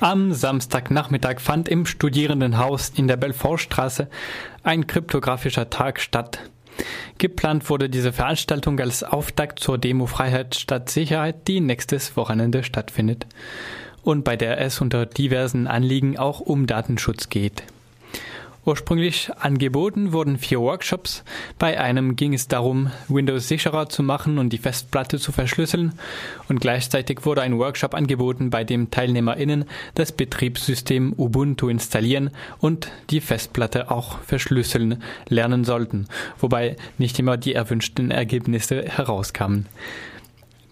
Am 0.00 0.34
Samstagnachmittag 0.34 1.40
fand 1.40 1.70
im 1.70 1.86
Studierendenhaus 1.86 2.90
in 2.90 3.08
der 3.08 3.16
Belfortstraße 3.16 4.08
ein 4.62 4.86
kryptografischer 4.86 5.70
Tag 5.70 6.00
statt. 6.00 6.38
Geplant 7.16 7.70
wurde 7.70 7.88
diese 7.88 8.12
Veranstaltung 8.12 8.78
als 8.78 9.02
Auftakt 9.02 9.58
zur 9.58 9.78
Demo 9.78 10.04
Freiheit 10.04 10.54
statt 10.54 10.90
Sicherheit, 10.90 11.48
die 11.48 11.60
nächstes 11.60 12.14
Wochenende 12.14 12.62
stattfindet 12.62 13.26
und 14.02 14.22
bei 14.22 14.36
der 14.36 14.60
es 14.60 14.82
unter 14.82 15.06
diversen 15.06 15.66
Anliegen 15.66 16.18
auch 16.18 16.40
um 16.40 16.66
Datenschutz 16.66 17.30
geht. 17.30 17.62
Ursprünglich 18.66 19.30
angeboten 19.38 20.12
wurden 20.12 20.38
vier 20.38 20.60
Workshops. 20.60 21.22
Bei 21.56 21.78
einem 21.80 22.16
ging 22.16 22.34
es 22.34 22.48
darum, 22.48 22.90
Windows 23.06 23.46
sicherer 23.46 23.88
zu 23.88 24.02
machen 24.02 24.38
und 24.38 24.52
die 24.52 24.58
Festplatte 24.58 25.20
zu 25.20 25.30
verschlüsseln. 25.30 25.92
Und 26.48 26.60
gleichzeitig 26.60 27.24
wurde 27.24 27.42
ein 27.42 27.58
Workshop 27.58 27.94
angeboten, 27.94 28.50
bei 28.50 28.64
dem 28.64 28.90
TeilnehmerInnen 28.90 29.66
das 29.94 30.10
Betriebssystem 30.10 31.14
Ubuntu 31.16 31.68
installieren 31.68 32.30
und 32.58 32.90
die 33.10 33.20
Festplatte 33.20 33.88
auch 33.92 34.18
verschlüsseln 34.22 35.00
lernen 35.28 35.62
sollten, 35.62 36.08
wobei 36.40 36.76
nicht 36.98 37.20
immer 37.20 37.36
die 37.36 37.54
erwünschten 37.54 38.10
Ergebnisse 38.10 38.82
herauskamen. 38.82 39.66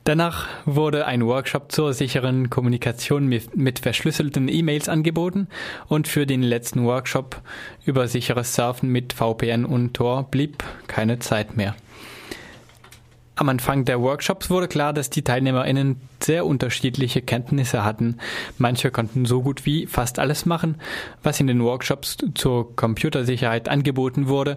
Danach 0.04 0.48
wurde 0.66 1.06
ein 1.06 1.24
Workshop 1.24 1.72
zur 1.72 1.94
sicheren 1.94 2.50
Kommunikation 2.50 3.26
mit 3.26 3.78
verschlüsselten 3.78 4.48
E-Mails 4.48 4.90
angeboten 4.90 5.48
und 5.88 6.08
für 6.08 6.26
den 6.26 6.42
letzten 6.42 6.84
Workshop 6.84 7.40
über 7.86 8.06
sicheres 8.06 8.54
Surfen 8.54 8.90
mit 8.90 9.14
VPN 9.14 9.64
und 9.64 9.94
Tor 9.94 10.24
blieb 10.24 10.62
keine 10.88 11.20
Zeit 11.20 11.56
mehr. 11.56 11.74
Am 13.36 13.48
Anfang 13.48 13.86
der 13.86 14.00
Workshops 14.00 14.50
wurde 14.50 14.68
klar, 14.68 14.92
dass 14.92 15.08
die 15.08 15.22
TeilnehmerInnen 15.22 15.96
sehr 16.22 16.44
unterschiedliche 16.44 17.22
Kenntnisse 17.22 17.82
hatten. 17.82 18.18
Manche 18.58 18.90
konnten 18.90 19.24
so 19.24 19.42
gut 19.42 19.64
wie 19.64 19.86
fast 19.86 20.18
alles 20.18 20.44
machen, 20.44 20.76
was 21.22 21.40
in 21.40 21.46
den 21.46 21.64
Workshops 21.64 22.18
zur 22.34 22.76
Computersicherheit 22.76 23.70
angeboten 23.70 24.28
wurde, 24.28 24.56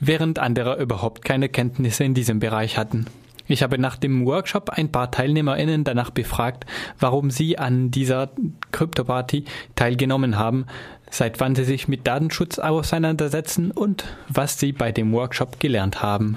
während 0.00 0.40
andere 0.40 0.78
überhaupt 0.82 1.24
keine 1.24 1.48
Kenntnisse 1.48 2.02
in 2.02 2.14
diesem 2.14 2.40
Bereich 2.40 2.76
hatten. 2.76 3.06
Ich 3.48 3.62
habe 3.62 3.78
nach 3.78 3.96
dem 3.96 4.26
Workshop 4.26 4.70
ein 4.70 4.92
paar 4.92 5.10
TeilnehmerInnen 5.10 5.82
danach 5.82 6.10
befragt, 6.10 6.66
warum 7.00 7.30
sie 7.30 7.58
an 7.58 7.90
dieser 7.90 8.30
Kryptoparty 8.72 9.44
teilgenommen 9.74 10.38
haben, 10.38 10.66
seit 11.10 11.40
wann 11.40 11.54
sie 11.54 11.64
sich 11.64 11.88
mit 11.88 12.06
Datenschutz 12.06 12.58
auseinandersetzen 12.58 13.70
und 13.70 14.04
was 14.28 14.60
sie 14.60 14.72
bei 14.72 14.92
dem 14.92 15.12
Workshop 15.12 15.58
gelernt 15.58 16.02
haben. 16.02 16.36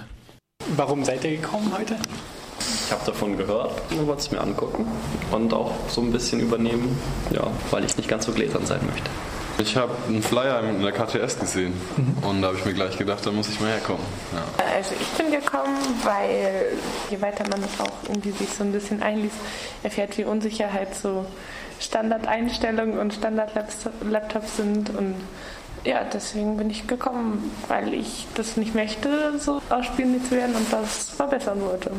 Warum 0.76 1.04
seid 1.04 1.24
ihr 1.26 1.38
gekommen 1.38 1.72
heute? 1.78 1.98
Ich 2.86 2.92
habe 2.92 3.06
davon 3.06 3.38
gehört 3.38 3.72
und 3.92 4.08
wollte 4.08 4.22
es 4.22 4.32
mir 4.32 4.40
angucken 4.40 4.86
und 5.32 5.54
auch 5.54 5.72
so 5.90 6.02
ein 6.02 6.12
bisschen 6.12 6.40
übernehmen, 6.40 6.98
ja, 7.32 7.48
weil 7.72 7.84
ich 7.84 7.98
nicht 7.98 8.08
ganz 8.08 8.26
so 8.26 8.32
gläsern 8.32 8.66
sein 8.66 8.86
möchte. 8.86 9.10
Ich 9.62 9.78
habe 9.78 9.94
einen 10.08 10.24
Flyer 10.24 10.64
in 10.64 10.82
der 10.82 10.92
KTS 10.92 11.40
gesehen 11.40 11.74
mhm. 11.96 12.28
und 12.28 12.42
da 12.42 12.48
habe 12.48 12.58
ich 12.58 12.66
mir 12.66 12.74
gleich 12.74 12.98
gedacht, 12.98 13.26
da 13.26 13.32
muss 13.32 13.48
ich 13.48 13.60
mal 13.60 13.70
herkommen. 13.70 14.04
Ja. 14.34 14.66
Also 14.76 14.96
ich 15.00 15.08
bin 15.10 15.32
gekommen, 15.32 15.78
weil 16.04 16.78
je 17.10 17.22
weiter 17.22 17.44
man 17.48 17.64
auch 17.64 18.10
irgendwie 18.10 18.32
sich 18.32 18.50
so 18.50 18.64
ein 18.64 18.72
bisschen 18.72 19.04
einliest, 19.04 19.36
erfährt, 19.84 20.18
wie 20.18 20.24
Unsicherheit 20.24 20.96
so 20.96 21.26
Standardeinstellungen 21.80 22.98
und 22.98 23.14
Standard-Laptops 23.14 24.58
sind 24.58 24.90
und 24.90 25.16
ja, 25.84 26.04
deswegen 26.04 26.58
bin 26.58 26.70
ich 26.70 26.88
gekommen, 26.88 27.52
weil 27.68 27.94
ich 27.94 28.28
das 28.36 28.56
nicht 28.58 28.76
möchte, 28.76 29.40
so 29.40 29.62
ausspielen 29.70 30.24
zu 30.24 30.32
werden 30.32 30.56
und 30.56 30.72
das 30.72 31.10
verbessern 31.10 31.62
wollte. 31.62 31.92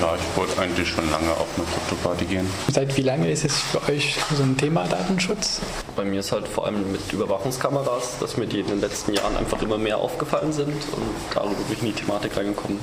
Ja, 0.00 0.14
ich 0.16 0.36
wollte 0.36 0.60
eigentlich 0.60 0.88
schon 0.88 1.10
lange 1.10 1.30
auf 1.30 1.48
eine 1.56 1.66
Krypto-Party 1.66 2.24
gehen. 2.26 2.46
Seit 2.70 2.96
wie 2.96 3.02
lange 3.02 3.30
ist 3.30 3.44
es 3.44 3.56
für 3.58 3.82
euch 3.90 4.16
so 4.36 4.42
ein 4.42 4.56
Thema 4.56 4.84
Datenschutz? 4.86 5.60
Bei 5.96 6.04
mir 6.04 6.20
ist 6.20 6.30
halt 6.30 6.46
vor 6.46 6.66
allem 6.66 6.92
mit 6.92 7.12
Überwachungskameras, 7.12 8.18
dass 8.20 8.36
mir 8.36 8.46
die 8.46 8.60
in 8.60 8.66
den 8.66 8.80
letzten 8.80 9.14
Jahren 9.14 9.36
einfach 9.36 9.62
immer 9.62 9.78
mehr 9.78 9.98
aufgefallen 9.98 10.52
sind 10.52 10.68
und 10.68 11.34
darüber 11.34 11.54
bin 11.54 11.72
ich 11.72 11.80
in 11.80 11.86
die 11.86 11.92
Thematik 11.92 12.36
reingekommen. 12.36 12.78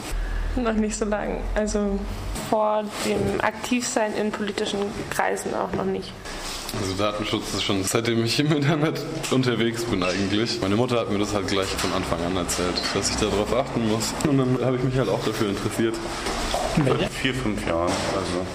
Noch 0.55 0.73
nicht 0.73 0.97
so 0.97 1.05
lange. 1.05 1.41
Also 1.55 1.99
vor 2.49 2.83
dem 3.05 3.39
Aktivsein 3.41 4.13
in 4.15 4.31
politischen 4.31 4.79
Kreisen 5.11 5.53
auch 5.53 5.71
noch 5.73 5.85
nicht. 5.85 6.11
Also 6.79 6.93
Datenschutz 6.95 7.53
ist 7.53 7.63
schon 7.63 7.83
seitdem 7.83 8.23
ich 8.23 8.39
im 8.39 8.51
Internet 8.51 9.01
unterwegs 9.31 9.85
bin 9.85 10.03
eigentlich. 10.03 10.59
Meine 10.61 10.75
Mutter 10.75 10.99
hat 10.99 11.11
mir 11.11 11.17
das 11.19 11.33
halt 11.33 11.47
gleich 11.47 11.67
von 11.67 11.91
Anfang 11.93 12.23
an 12.23 12.35
erzählt, 12.35 12.81
dass 12.93 13.09
ich 13.09 13.15
darauf 13.17 13.53
achten 13.53 13.87
muss. 13.87 14.13
Und 14.27 14.37
dann 14.37 14.65
habe 14.65 14.77
ich 14.77 14.83
mich 14.83 14.97
halt 14.97 15.09
auch 15.09 15.23
dafür 15.23 15.49
interessiert. 15.49 15.95
Seit 16.85 17.09
vier, 17.09 17.33
fünf 17.33 17.67
Jahren. 17.67 17.91
Also 18.15 18.45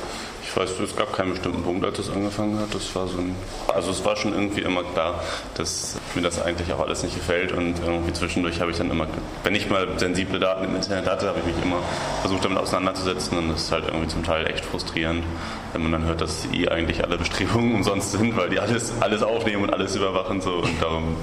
ich 0.47 0.57
weiß, 0.61 0.79
es 0.79 0.95
gab 0.95 1.13
keinen 1.13 1.31
bestimmten 1.31 1.63
Punkt, 1.63 1.85
als 1.85 1.99
es 1.99 2.11
angefangen 2.11 2.59
hat. 2.61 2.73
Das 2.73 2.95
war 2.95 3.09
so 3.09 3.19
ein, 3.19 3.35
also 3.67 3.91
es 3.91 4.05
war 4.05 4.15
schon 4.15 4.33
irgendwie 4.33 4.61
immer 4.61 4.85
klar, 4.85 5.21
dass 5.55 5.97
mir 6.15 6.23
das 6.23 6.41
eigentlich 6.41 6.73
auch 6.73 6.81
alles 6.81 7.03
nicht 7.03 7.17
gefällt 7.17 7.51
und 7.51 7.75
irgendwie 7.85 8.13
zwischendurch 8.13 8.61
habe 8.61 8.71
ich 8.71 8.77
dann 8.77 8.91
immer, 8.91 9.09
wenn 9.43 9.55
ich 9.55 9.69
mal 9.69 9.89
sensible 9.99 10.39
Daten 10.39 10.65
im 10.65 10.77
Internet 10.77 11.07
hatte, 11.07 11.27
habe 11.27 11.41
ich 11.41 11.47
mich 11.47 11.65
immer 11.65 11.79
versucht 12.21 12.45
damit 12.45 12.59
auseinanderzusetzen 12.59 13.39
und 13.39 13.49
das 13.49 13.65
ist 13.65 13.73
halt 13.73 13.87
irgendwie 13.87 14.07
zum 14.07 14.23
Teil 14.23 14.47
echt 14.47 14.65
frustrierend, 14.65 15.25
wenn 15.73 15.83
man 15.83 15.93
dann 15.93 16.05
hört, 16.05 16.21
dass 16.21 16.47
eh 16.53 16.69
eigentlich 16.69 17.03
alle 17.03 17.19
Bestrebungen 17.19 17.75
umsonst 17.77 18.13
sind, 18.13 18.37
weil 18.37 18.49
die 18.51 18.61
alles, 18.61 18.93
alles 19.01 19.23
aufnehmen 19.23 19.65
und 19.65 19.73
alles 19.73 19.97
überwachen 19.97 20.41
so 20.41 20.53
und 20.57 20.81
darum 20.81 21.17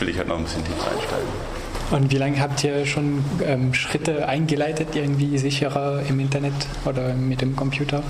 will 0.00 0.08
ich 0.10 0.18
halt 0.18 0.28
noch 0.28 0.36
ein 0.36 0.44
bisschen 0.44 0.64
tiefer 0.64 0.90
einsteigen. 0.90 1.59
Und 1.90 2.12
wie 2.12 2.18
lange 2.18 2.40
habt 2.40 2.62
ihr 2.62 2.86
schon 2.86 3.24
ähm, 3.44 3.74
Schritte 3.74 4.28
eingeleitet, 4.28 4.94
irgendwie 4.94 5.38
sicherer 5.38 6.02
im 6.08 6.20
Internet 6.20 6.54
oder 6.84 7.14
mit 7.14 7.40
dem 7.40 7.56
Computer 7.56 8.02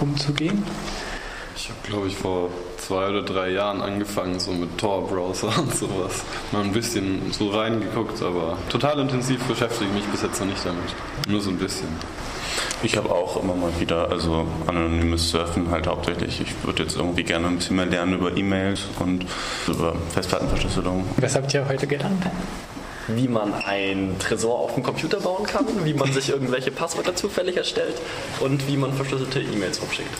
umzugehen? 0.00 0.62
Ich 1.56 1.68
habe, 1.68 1.78
glaube 1.88 2.08
ich, 2.08 2.16
vor 2.16 2.50
zwei 2.76 3.08
oder 3.08 3.22
drei 3.22 3.50
Jahren 3.50 3.80
angefangen, 3.80 4.38
so 4.38 4.52
mit 4.52 4.76
Tor-Browser 4.76 5.58
und 5.58 5.74
sowas. 5.74 6.24
Mal 6.50 6.64
ein 6.64 6.72
bisschen 6.72 7.32
so 7.32 7.50
reingeguckt, 7.50 8.22
aber 8.22 8.58
total 8.68 8.98
intensiv 9.00 9.42
beschäftige 9.44 9.88
ich 9.90 9.96
mich 9.96 10.06
bis 10.06 10.22
jetzt 10.22 10.40
noch 10.40 10.48
nicht 10.48 10.64
damit. 10.64 10.94
Nur 11.28 11.40
so 11.40 11.50
ein 11.50 11.58
bisschen. 11.58 11.88
Ich 12.82 12.96
habe 12.96 13.10
auch 13.10 13.42
immer 13.42 13.54
mal 13.54 13.70
wieder, 13.78 14.10
also 14.10 14.46
anonymes 14.66 15.30
Surfen 15.30 15.70
halt 15.70 15.86
hauptsächlich. 15.86 16.40
Ich 16.40 16.64
würde 16.64 16.82
jetzt 16.82 16.96
irgendwie 16.96 17.22
gerne 17.22 17.46
ein 17.46 17.56
bisschen 17.56 17.76
mehr 17.76 17.86
lernen 17.86 18.14
über 18.14 18.36
E-Mails 18.36 18.82
und 18.98 19.24
über 19.68 19.94
Festplattenverschlüsselung. 20.12 21.04
Was 21.16 21.36
habt 21.36 21.54
ihr 21.54 21.66
heute 21.66 21.86
gelernt? 21.86 22.26
Wie 23.08 23.28
man 23.28 23.54
ein 23.54 24.16
Tresor 24.18 24.58
auf 24.58 24.74
dem 24.74 24.82
Computer 24.82 25.20
bauen 25.20 25.46
kann, 25.46 25.66
wie 25.84 25.94
man 25.94 26.12
sich 26.12 26.28
irgendwelche 26.28 26.70
Passwörter 26.70 27.14
zufällig 27.14 27.56
erstellt 27.56 27.96
und 28.40 28.66
wie 28.68 28.76
man 28.76 28.92
verschlüsselte 28.92 29.40
E-Mails 29.40 29.80
rumschickt. 29.80 30.10